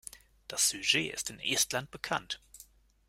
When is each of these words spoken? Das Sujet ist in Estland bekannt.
Das 0.47 0.67
Sujet 0.67 1.13
ist 1.13 1.29
in 1.29 1.39
Estland 1.39 1.91
bekannt. 1.91 2.41